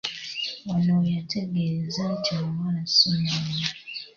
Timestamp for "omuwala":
2.41-2.81